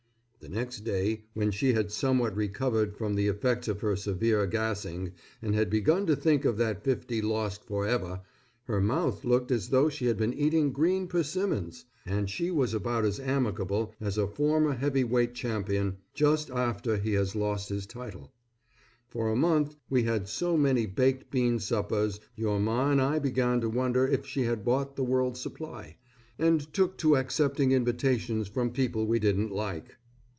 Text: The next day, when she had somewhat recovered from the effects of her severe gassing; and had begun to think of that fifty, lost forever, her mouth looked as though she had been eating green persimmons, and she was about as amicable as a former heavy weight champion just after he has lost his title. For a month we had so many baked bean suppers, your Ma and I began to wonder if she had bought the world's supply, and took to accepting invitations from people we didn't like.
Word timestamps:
The 0.43 0.49
next 0.49 0.79
day, 0.79 1.25
when 1.35 1.51
she 1.51 1.73
had 1.73 1.91
somewhat 1.91 2.35
recovered 2.35 2.95
from 2.97 3.13
the 3.13 3.27
effects 3.27 3.67
of 3.67 3.81
her 3.81 3.95
severe 3.95 4.47
gassing; 4.47 5.11
and 5.39 5.53
had 5.53 5.69
begun 5.69 6.07
to 6.07 6.15
think 6.15 6.45
of 6.45 6.57
that 6.57 6.83
fifty, 6.83 7.21
lost 7.21 7.63
forever, 7.63 8.21
her 8.63 8.81
mouth 8.81 9.23
looked 9.23 9.51
as 9.51 9.69
though 9.69 9.87
she 9.87 10.07
had 10.07 10.17
been 10.17 10.33
eating 10.33 10.71
green 10.71 11.05
persimmons, 11.05 11.85
and 12.07 12.27
she 12.27 12.49
was 12.49 12.73
about 12.73 13.05
as 13.05 13.19
amicable 13.19 13.93
as 14.01 14.17
a 14.17 14.25
former 14.27 14.73
heavy 14.73 15.03
weight 15.03 15.35
champion 15.35 15.97
just 16.15 16.49
after 16.49 16.97
he 16.97 17.13
has 17.13 17.35
lost 17.35 17.69
his 17.69 17.85
title. 17.85 18.33
For 19.09 19.29
a 19.31 19.35
month 19.35 19.75
we 19.91 20.01
had 20.03 20.27
so 20.27 20.57
many 20.57 20.87
baked 20.87 21.29
bean 21.29 21.59
suppers, 21.59 22.19
your 22.35 22.59
Ma 22.59 22.89
and 22.89 22.99
I 22.99 23.19
began 23.19 23.61
to 23.61 23.69
wonder 23.69 24.07
if 24.07 24.25
she 24.25 24.45
had 24.45 24.65
bought 24.65 24.95
the 24.95 25.03
world's 25.03 25.39
supply, 25.39 25.97
and 26.39 26.73
took 26.73 26.97
to 26.97 27.15
accepting 27.15 27.71
invitations 27.71 28.47
from 28.47 28.71
people 28.71 29.05
we 29.05 29.19
didn't 29.19 29.51
like. 29.51 29.97